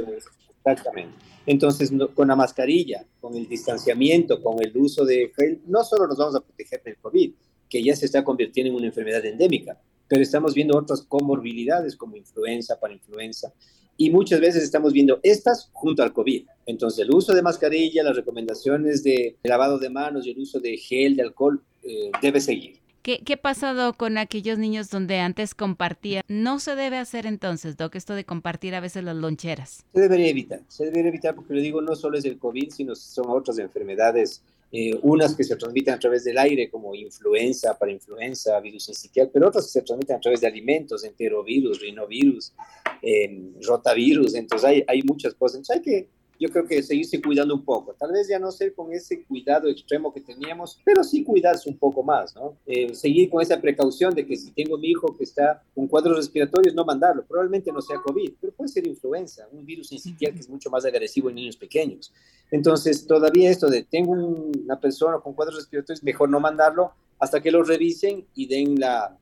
Exactamente. 0.64 1.14
Entonces, 1.46 1.92
con 2.14 2.28
la 2.28 2.36
mascarilla, 2.36 3.04
con 3.20 3.34
el 3.36 3.46
distanciamiento, 3.46 4.42
con 4.42 4.62
el 4.62 4.74
uso 4.76 5.04
de 5.04 5.30
gel, 5.36 5.60
no 5.66 5.84
solo 5.84 6.06
nos 6.06 6.16
vamos 6.16 6.34
a 6.36 6.40
proteger 6.40 6.82
del 6.82 6.96
COVID, 6.96 7.32
que 7.68 7.82
ya 7.82 7.94
se 7.94 8.06
está 8.06 8.24
convirtiendo 8.24 8.70
en 8.70 8.76
una 8.76 8.86
enfermedad 8.86 9.24
endémica, 9.26 9.78
pero 10.08 10.22
estamos 10.22 10.54
viendo 10.54 10.78
otras 10.78 11.02
comorbilidades 11.02 11.96
como 11.96 12.16
influenza, 12.16 12.80
parainfluenza, 12.80 13.52
y 13.96 14.10
muchas 14.10 14.40
veces 14.40 14.62
estamos 14.62 14.92
viendo 14.92 15.20
estas 15.22 15.70
junto 15.72 16.02
al 16.02 16.12
COVID. 16.12 16.46
Entonces, 16.66 17.00
el 17.00 17.14
uso 17.14 17.32
de 17.32 17.42
mascarilla, 17.42 18.02
las 18.02 18.16
recomendaciones 18.16 19.04
de 19.04 19.36
lavado 19.44 19.78
de 19.78 19.90
manos 19.90 20.26
y 20.26 20.30
el 20.30 20.38
uso 20.38 20.60
de 20.60 20.76
gel, 20.78 21.14
de 21.16 21.22
alcohol, 21.22 21.62
eh, 21.82 22.10
debe 22.20 22.40
seguir. 22.40 22.83
¿Qué, 23.04 23.18
¿Qué, 23.18 23.34
ha 23.34 23.36
pasado 23.36 23.92
con 23.92 24.16
aquellos 24.16 24.56
niños 24.56 24.88
donde 24.88 25.18
antes 25.18 25.54
compartían? 25.54 26.22
No 26.26 26.58
se 26.58 26.74
debe 26.74 26.96
hacer 26.96 27.26
entonces, 27.26 27.76
Doc, 27.76 27.96
esto 27.96 28.14
de 28.14 28.24
compartir 28.24 28.74
a 28.74 28.80
veces 28.80 29.04
las 29.04 29.14
loncheras. 29.14 29.84
Se 29.92 30.00
debería 30.00 30.28
evitar, 30.28 30.62
se 30.68 30.86
debería 30.86 31.10
evitar 31.10 31.34
porque 31.34 31.52
le 31.52 31.60
digo, 31.60 31.82
no 31.82 31.96
solo 31.96 32.16
es 32.16 32.24
el 32.24 32.38
COVID, 32.38 32.70
sino 32.70 32.94
son 32.94 33.26
otras 33.28 33.58
enfermedades, 33.58 34.42
eh, 34.72 34.98
unas 35.02 35.34
que 35.34 35.44
se 35.44 35.54
transmiten 35.54 35.92
a 35.92 35.98
través 35.98 36.24
del 36.24 36.38
aire, 36.38 36.70
como 36.70 36.94
influenza, 36.94 37.78
parainfluenza, 37.78 38.58
virus 38.60 38.86
sincitial, 38.86 39.28
pero 39.30 39.48
otras 39.48 39.66
que 39.66 39.72
se 39.72 39.82
transmiten 39.82 40.16
a 40.16 40.20
través 40.20 40.40
de 40.40 40.46
alimentos, 40.46 41.04
enterovirus, 41.04 41.82
rinovirus, 41.82 42.54
eh, 43.02 43.52
rotavirus, 43.68 44.34
entonces 44.34 44.66
hay, 44.66 44.84
hay 44.88 45.02
muchas 45.02 45.34
cosas. 45.34 45.56
Entonces 45.56 45.76
hay 45.76 45.82
que 45.82 46.08
yo 46.38 46.48
creo 46.48 46.66
que 46.66 46.82
seguirse 46.82 47.20
cuidando 47.20 47.54
un 47.54 47.64
poco. 47.64 47.94
Tal 47.94 48.12
vez 48.12 48.28
ya 48.28 48.38
no 48.38 48.50
ser 48.50 48.74
con 48.74 48.92
ese 48.92 49.24
cuidado 49.24 49.68
extremo 49.68 50.12
que 50.12 50.20
teníamos, 50.20 50.80
pero 50.84 51.04
sí 51.04 51.24
cuidarse 51.24 51.68
un 51.68 51.78
poco 51.78 52.02
más, 52.02 52.34
¿no? 52.34 52.56
Eh, 52.66 52.94
seguir 52.94 53.30
con 53.30 53.42
esa 53.42 53.60
precaución 53.60 54.14
de 54.14 54.26
que 54.26 54.36
si 54.36 54.52
tengo 54.52 54.78
mi 54.78 54.88
hijo 54.88 55.16
que 55.16 55.24
está 55.24 55.62
con 55.74 55.86
cuadros 55.86 56.16
respiratorios, 56.16 56.74
no 56.74 56.84
mandarlo. 56.84 57.24
Probablemente 57.26 57.72
no 57.72 57.80
sea 57.80 58.00
COVID, 58.00 58.32
pero 58.40 58.52
puede 58.52 58.68
ser 58.68 58.86
influenza, 58.86 59.46
un 59.52 59.64
virus 59.64 59.92
incitial 59.92 60.32
que 60.32 60.40
es 60.40 60.48
mucho 60.48 60.70
más 60.70 60.84
agresivo 60.84 61.28
en 61.28 61.36
niños 61.36 61.56
pequeños. 61.56 62.12
Entonces, 62.50 63.06
todavía 63.06 63.50
esto 63.50 63.68
de 63.68 63.82
tengo 63.82 64.12
una 64.12 64.78
persona 64.78 65.18
con 65.18 65.34
cuadros 65.34 65.56
respiratorios, 65.56 66.02
mejor 66.02 66.28
no 66.28 66.40
mandarlo 66.40 66.92
hasta 67.18 67.40
que 67.40 67.50
lo 67.50 67.62
revisen 67.62 68.26
y 68.34 68.46
den 68.46 68.78
la 68.78 69.16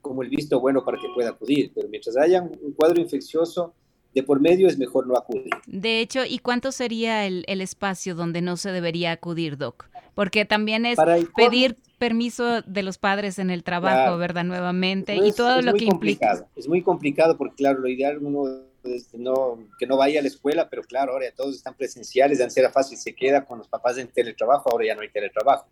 como 0.00 0.22
el 0.22 0.28
visto 0.28 0.60
bueno 0.60 0.84
para 0.84 0.98
que 0.98 1.08
pueda 1.14 1.30
acudir. 1.30 1.72
Pero 1.74 1.88
mientras 1.88 2.16
haya 2.16 2.42
un 2.42 2.72
cuadro 2.72 3.00
infeccioso, 3.00 3.74
de 4.14 4.22
por 4.22 4.40
medio 4.40 4.68
es 4.68 4.78
mejor 4.78 5.06
no 5.06 5.16
acudir. 5.16 5.50
De 5.66 6.00
hecho, 6.00 6.24
¿y 6.24 6.38
cuánto 6.38 6.72
sería 6.72 7.26
el, 7.26 7.44
espacio 7.60 8.14
donde 8.14 8.40
no 8.42 8.56
se 8.56 8.72
debería 8.72 9.12
acudir, 9.12 9.56
Doc? 9.56 9.88
Porque 10.14 10.44
también 10.44 10.86
es 10.86 10.98
pedir 11.36 11.76
permiso 11.98 12.62
de 12.62 12.82
los 12.82 12.98
padres 12.98 13.38
en 13.38 13.50
el 13.50 13.62
trabajo, 13.62 14.18
¿verdad? 14.18 14.44
Nuevamente, 14.44 15.16
y 15.16 15.32
todo 15.32 15.62
lo 15.62 15.74
que 15.74 15.84
implica. 15.84 16.46
Es 16.56 16.68
muy 16.68 16.82
complicado 16.82 17.36
porque, 17.36 17.56
claro, 17.56 17.80
lo 17.80 17.88
ideal 17.88 18.18
uno 18.20 18.44
es 18.84 19.12
no, 19.14 19.58
que 19.78 19.86
no 19.86 19.96
vaya 19.96 20.20
a 20.20 20.22
la 20.22 20.28
escuela, 20.28 20.68
pero 20.68 20.82
claro, 20.82 21.12
ahora 21.12 21.26
ya 21.26 21.34
todos 21.34 21.56
están 21.56 21.74
presenciales, 21.74 22.40
antes 22.40 22.56
era 22.56 22.70
fácil, 22.70 22.96
se 22.96 23.14
queda 23.14 23.44
con 23.44 23.58
los 23.58 23.68
papás 23.68 23.98
en 23.98 24.08
teletrabajo, 24.08 24.70
ahora 24.70 24.86
ya 24.86 24.94
no 24.94 25.02
hay 25.02 25.10
teletrabajo. 25.10 25.66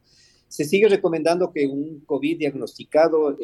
Se 0.49 0.64
sigue 0.64 0.88
recomendando 0.88 1.52
que 1.52 1.66
un 1.66 2.00
COVID 2.07 2.38
diagnosticado 2.38 3.37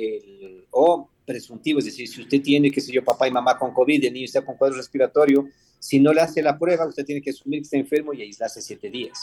o 0.71 1.09
presuntivo, 1.25 1.79
es 1.79 1.87
decir, 1.87 2.09
si 2.09 2.21
usted 2.21 2.43
tiene, 2.43 2.71
qué 2.71 2.81
sé 2.81 2.93
yo, 2.93 3.05
papá 3.05 3.29
y 3.29 3.31
mamá 3.31 3.59
con 3.59 3.73
COVID 3.73 4.05
el 4.05 4.13
niño 4.13 4.25
está 4.25 4.45
con 4.45 4.57
cuadro 4.57 4.77
respiratorio, 4.77 5.49
si 5.79 5.99
no 5.99 6.13
le 6.13 6.21
hace 6.21 6.43
la 6.43 6.59
prueba, 6.59 6.87
usted 6.87 7.05
tiene 7.05 7.21
que 7.21 7.31
asumir 7.31 7.61
que 7.61 7.65
está 7.65 7.77
enfermo 7.77 8.13
y 8.13 8.23
aislarse 8.23 8.63
siete 8.63 8.89
días. 8.91 9.19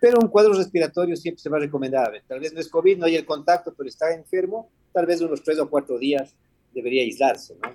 Pero 0.00 0.18
un 0.20 0.28
cuadro 0.28 0.52
respiratorio 0.52 1.16
siempre 1.16 1.42
se 1.42 1.48
va 1.48 1.56
a 1.56 1.60
recomendar. 1.60 2.12
Tal 2.26 2.40
vez 2.40 2.52
no 2.52 2.60
es 2.60 2.68
COVID, 2.68 2.98
no 2.98 3.06
hay 3.06 3.16
el 3.16 3.24
contacto, 3.24 3.74
pero 3.76 3.88
está 3.88 4.12
enfermo, 4.14 4.70
tal 4.92 5.06
vez 5.06 5.20
unos 5.20 5.42
tres 5.42 5.58
o 5.58 5.68
cuatro 5.68 5.98
días 5.98 6.34
debería 6.72 7.02
aislarse, 7.02 7.56
¿no? 7.62 7.74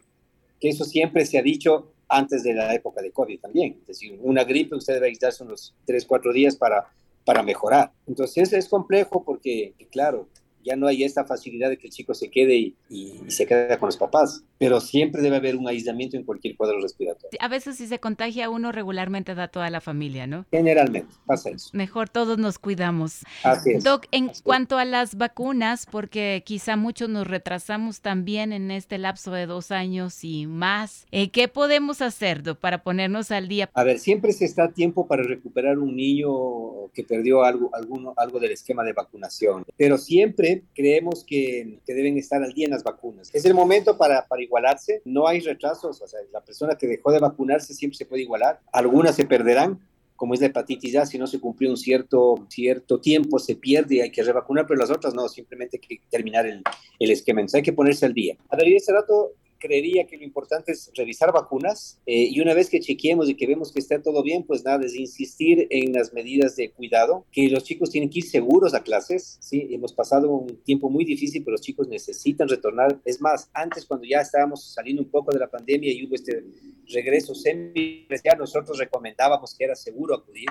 Que 0.59 0.69
eso 0.69 0.85
siempre 0.85 1.25
se 1.25 1.37
ha 1.37 1.41
dicho 1.41 1.91
antes 2.07 2.43
de 2.43 2.53
la 2.53 2.73
época 2.73 3.01
de 3.01 3.11
COVID 3.11 3.39
también. 3.39 3.77
Es 3.81 3.87
decir, 3.87 4.17
una 4.21 4.43
gripe 4.43 4.75
usted 4.75 4.93
debe 4.93 5.07
aislarse 5.07 5.43
unos 5.43 5.75
tres, 5.85 6.05
cuatro 6.05 6.31
días 6.31 6.55
para, 6.55 6.87
para 7.25 7.43
mejorar. 7.43 7.91
Entonces 8.07 8.53
es 8.53 8.69
complejo 8.69 9.23
porque, 9.25 9.73
claro, 9.91 10.29
ya 10.63 10.75
no 10.75 10.87
hay 10.87 11.03
esta 11.03 11.25
facilidad 11.25 11.69
de 11.69 11.77
que 11.77 11.87
el 11.87 11.93
chico 11.93 12.13
se 12.13 12.29
quede 12.29 12.73
y, 12.89 13.19
se 13.27 13.45
quede 13.45 13.77
con 13.77 13.87
los 13.87 13.97
papás, 13.97 14.43
pero 14.57 14.79
siempre 14.79 15.21
debe 15.21 15.37
haber 15.37 15.55
un 15.55 15.67
aislamiento 15.67 16.17
en 16.17 16.23
cualquier 16.23 16.55
cuadro 16.55 16.79
respiratorio. 16.81 17.37
A 17.39 17.47
veces 17.47 17.77
si 17.77 17.87
se 17.87 17.99
contagia 17.99 18.49
uno 18.49 18.71
regularmente 18.71 19.35
da 19.35 19.47
toda 19.47 19.69
la 19.69 19.81
familia, 19.81 20.27
¿no? 20.27 20.45
Generalmente, 20.51 21.13
pasa 21.25 21.49
eso. 21.49 21.69
Mejor 21.73 22.09
todos 22.09 22.37
nos 22.37 22.59
cuidamos. 22.59 23.21
Así 23.43 23.71
es. 23.71 23.83
Doc, 23.83 24.05
en 24.11 24.31
cuanto 24.43 24.77
a 24.77 24.85
las 24.85 25.15
vacunas, 25.15 25.85
porque 25.89 26.43
quizá 26.45 26.75
muchos 26.75 27.09
nos 27.09 27.27
retrasamos 27.27 28.01
también 28.01 28.53
en 28.53 28.71
este 28.71 28.97
lapso 28.97 29.31
de 29.31 29.45
dos 29.45 29.71
años 29.71 30.23
y 30.23 30.45
más, 30.47 31.05
eh, 31.11 31.29
¿qué 31.29 31.47
podemos 31.47 32.01
hacer, 32.01 32.43
Doc, 32.43 32.59
para 32.59 32.83
ponernos 32.83 33.31
al 33.31 33.47
día? 33.47 33.69
A 33.73 33.83
ver, 33.83 33.99
siempre 33.99 34.33
se 34.33 34.45
está 34.45 34.65
a 34.65 34.71
tiempo 34.71 35.07
para 35.07 35.23
recuperar 35.23 35.79
un 35.79 35.95
niño 35.95 36.91
que 36.93 37.03
perdió 37.03 37.43
algo, 37.43 37.69
alguno, 37.73 38.13
algo 38.17 38.39
del 38.39 38.51
esquema 38.51 38.83
de 38.83 38.93
vacunación, 38.93 39.65
pero 39.77 39.97
siempre 39.97 40.52
creemos 40.73 41.23
que, 41.23 41.79
deben 41.87 42.17
estar 42.17 42.41
al 42.43 42.53
día 42.53 42.65
en 42.65 42.71
las 42.71 42.83
vacunas. 42.83 43.29
Es 43.33 43.45
el 43.45 43.53
momento 43.53 43.97
para, 43.97 44.25
para 44.27 44.41
igualarse, 44.41 45.01
no 45.05 45.27
hay 45.27 45.39
retrasos, 45.39 46.01
o 46.01 46.07
sea, 46.07 46.19
la 46.31 46.41
persona 46.41 46.75
que 46.75 46.87
dejó 46.87 47.11
de 47.11 47.19
vacunarse 47.19 47.73
siempre 47.73 47.97
se 47.97 48.05
puede 48.05 48.23
igualar, 48.23 48.59
algunas 48.71 49.15
se 49.15 49.25
perderán, 49.25 49.79
como 50.15 50.33
es 50.33 50.39
la 50.39 50.47
hepatitis 50.47 50.95
A, 50.95 51.05
si 51.05 51.17
no 51.17 51.27
se 51.27 51.39
cumplió 51.39 51.69
un 51.69 51.77
cierto, 51.77 52.45
cierto 52.49 52.99
tiempo, 52.99 53.39
se 53.39 53.55
pierde 53.55 53.95
y 53.95 54.01
hay 54.01 54.11
que 54.11 54.23
revacunar, 54.23 54.65
pero 54.67 54.79
las 54.79 54.91
otras 54.91 55.13
no, 55.13 55.27
simplemente 55.27 55.79
hay 55.81 55.87
que 55.97 56.01
terminar 56.09 56.45
el, 56.45 56.61
el 56.99 57.11
esquema. 57.11 57.41
Entonces 57.41 57.57
hay 57.57 57.63
que 57.63 57.73
ponerse 57.73 58.05
al 58.05 58.13
día. 58.13 58.37
A 58.49 58.55
ver, 58.55 58.67
ese 58.69 58.93
dato 58.93 59.31
creería 59.63 60.05
que 60.05 60.17
lo 60.17 60.25
importante 60.25 60.73
es 60.73 60.91
revisar 60.93 61.31
vacunas 61.31 62.01
eh, 62.05 62.27
y 62.29 62.41
una 62.41 62.53
vez 62.53 62.69
que 62.69 62.81
chequeemos 62.81 63.29
y 63.29 63.35
que 63.35 63.47
vemos 63.47 63.71
que 63.71 63.79
está 63.79 64.01
todo 64.01 64.21
bien, 64.21 64.43
pues 64.43 64.65
nada, 64.65 64.85
es 64.85 64.93
insistir 64.95 65.67
en 65.69 65.93
las 65.93 66.11
medidas 66.11 66.57
de 66.57 66.71
cuidado, 66.71 67.25
que 67.31 67.47
los 67.47 67.63
chicos 67.63 67.89
tienen 67.89 68.09
que 68.09 68.19
ir 68.19 68.25
seguros 68.25 68.73
a 68.73 68.83
clases, 68.83 69.37
¿sí? 69.39 69.69
Hemos 69.71 69.93
pasado 69.93 70.29
un 70.31 70.61
tiempo 70.63 70.89
muy 70.89 71.05
difícil, 71.05 71.43
pero 71.43 71.53
los 71.53 71.61
chicos 71.61 71.87
necesitan 71.87 72.49
retornar. 72.49 72.99
Es 73.05 73.21
más, 73.21 73.49
antes 73.53 73.85
cuando 73.85 74.05
ya 74.05 74.19
estábamos 74.19 74.73
saliendo 74.73 75.01
un 75.01 75.09
poco 75.09 75.31
de 75.31 75.39
la 75.39 75.49
pandemia 75.49 75.93
y 75.93 76.05
hubo 76.05 76.15
este 76.15 76.43
regreso 76.87 77.33
semi-presencial, 77.33 78.37
nosotros 78.37 78.77
recomendábamos 78.77 79.55
que 79.57 79.63
era 79.63 79.75
seguro 79.75 80.15
acudir. 80.15 80.49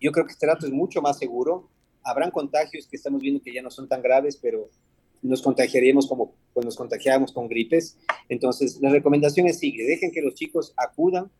Yo 0.00 0.12
creo 0.12 0.26
que 0.26 0.32
este 0.32 0.46
dato 0.46 0.66
es 0.66 0.72
mucho 0.72 1.00
más 1.00 1.18
seguro. 1.18 1.70
Habrán 2.02 2.30
contagios 2.30 2.86
que 2.86 2.96
estamos 2.96 3.22
viendo 3.22 3.40
que 3.40 3.54
ya 3.54 3.62
no 3.62 3.70
son 3.70 3.88
tan 3.88 4.02
graves, 4.02 4.36
pero 4.36 4.68
nos 5.24 5.40
contagiaríamos 5.42 6.06
como 6.06 6.34
pues, 6.52 6.66
nos 6.66 6.76
contagiábamos 6.76 7.32
con 7.32 7.48
gripes. 7.48 7.96
Entonces, 8.28 8.78
la 8.80 8.90
recomendación 8.90 9.46
es 9.46 9.58
sigue, 9.58 9.84
dejen 9.84 10.12
que 10.12 10.20
los 10.20 10.34
chicos 10.34 10.74
acudan, 10.76 11.30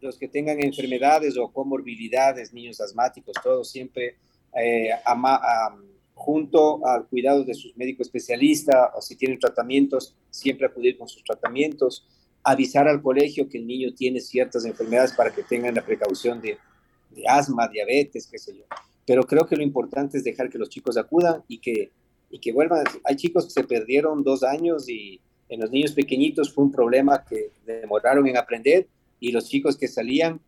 los 0.00 0.18
que 0.18 0.28
tengan 0.28 0.62
enfermedades 0.62 1.36
o 1.36 1.52
comorbilidades, 1.52 2.52
niños 2.52 2.80
asmáticos, 2.80 3.34
todos 3.42 3.70
siempre 3.70 4.16
eh, 4.56 4.90
junto 6.14 6.86
al 6.86 7.08
cuidado 7.08 7.44
de 7.44 7.54
sus 7.54 7.76
médicos 7.76 8.06
especialistas 8.06 8.90
o 8.94 9.02
si 9.02 9.16
tienen 9.16 9.38
tratamientos, 9.38 10.16
siempre 10.30 10.66
acudir 10.66 10.96
con 10.96 11.08
sus 11.08 11.24
tratamientos, 11.24 12.06
avisar 12.44 12.86
al 12.86 13.02
colegio 13.02 13.48
que 13.48 13.58
el 13.58 13.66
niño 13.66 13.94
tiene 13.94 14.20
ciertas 14.20 14.64
enfermedades 14.64 15.12
para 15.12 15.34
que 15.34 15.42
tengan 15.42 15.74
la 15.74 15.84
precaución 15.84 16.40
de, 16.40 16.58
de 17.10 17.26
asma, 17.26 17.66
diabetes, 17.66 18.28
qué 18.30 18.38
sé 18.38 18.56
yo. 18.56 18.64
Pero 19.04 19.24
creo 19.24 19.46
que 19.46 19.56
lo 19.56 19.62
importante 19.62 20.18
es 20.18 20.24
dejar 20.24 20.50
que 20.50 20.58
los 20.58 20.68
chicos 20.68 20.96
acudan 20.96 21.42
y 21.48 21.58
que 21.58 21.90
y 22.30 22.38
que 22.38 22.52
vuelvan. 22.52 22.84
Hay 23.04 23.16
chicos 23.16 23.46
que 23.46 23.50
se 23.50 23.64
perdieron 23.64 24.22
dos 24.22 24.42
años 24.42 24.88
y 24.88 25.20
en 25.48 25.60
los 25.60 25.70
niños 25.70 25.92
pequeñitos 25.92 26.52
fue 26.52 26.64
un 26.64 26.72
problema 26.72 27.24
que 27.24 27.50
demoraron 27.66 28.26
en 28.26 28.36
aprender 28.36 28.88
y 29.20 29.32
los 29.32 29.48
chicos 29.48 29.76
que 29.76 29.88
salían 29.88 30.40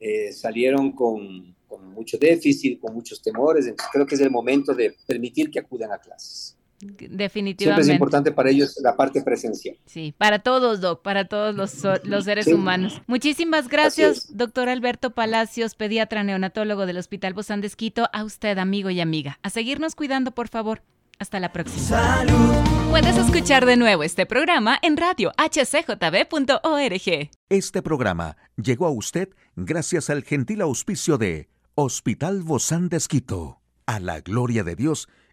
eh, 0.00 0.32
salieron 0.32 0.92
con, 0.92 1.54
con, 1.68 1.92
mucho 1.94 2.18
déficit, 2.18 2.80
con 2.80 2.94
muchos 2.94 3.22
temores. 3.22 3.66
Entonces 3.66 3.90
creo 3.92 4.06
que 4.06 4.16
es 4.16 4.20
el 4.20 4.30
momento 4.30 4.74
de 4.74 4.96
permitir 5.06 5.50
que 5.50 5.60
acudan 5.60 5.92
a 5.92 5.98
clases. 5.98 6.56
Definitivamente. 6.82 7.82
Siempre 7.82 7.82
es 7.82 7.88
importante 7.88 8.32
para 8.32 8.50
ellos 8.50 8.76
la 8.82 8.96
parte 8.96 9.22
presencial. 9.22 9.76
Sí, 9.86 10.14
para 10.18 10.40
todos, 10.40 10.80
Doc, 10.80 11.02
para 11.02 11.26
todos 11.26 11.54
los, 11.54 11.72
los 12.04 12.24
seres 12.24 12.48
humanos. 12.48 13.00
Muchísimas 13.06 13.68
gracias, 13.68 14.36
doctor 14.36 14.68
Alberto 14.68 15.10
Palacios, 15.10 15.76
pediatra 15.76 16.24
neonatólogo 16.24 16.84
del 16.86 16.98
Hospital 16.98 17.34
Bozán 17.34 17.60
de 17.60 17.68
Esquito. 17.68 18.08
A 18.12 18.24
usted, 18.24 18.58
amigo 18.58 18.90
y 18.90 19.00
amiga. 19.00 19.38
A 19.42 19.50
seguirnos 19.50 19.94
cuidando, 19.94 20.32
por 20.32 20.48
favor. 20.48 20.82
Hasta 21.20 21.38
la 21.38 21.52
próxima. 21.52 21.86
Salud. 21.86 22.72
Puedes 22.90 23.16
escuchar 23.16 23.64
de 23.64 23.76
nuevo 23.76 24.02
este 24.02 24.26
programa 24.26 24.78
en 24.82 24.96
radio 24.96 25.30
hcjb.org. 25.38 27.30
Este 27.48 27.82
programa 27.82 28.36
llegó 28.56 28.86
a 28.86 28.90
usted 28.90 29.28
gracias 29.54 30.10
al 30.10 30.24
gentil 30.24 30.62
auspicio 30.62 31.18
de 31.18 31.48
Hospital 31.76 32.42
Bozán 32.42 32.88
de 32.88 32.96
Esquito. 32.96 33.60
A 33.86 34.00
la 34.00 34.20
gloria 34.20 34.64
de 34.64 34.74
Dios 34.74 35.08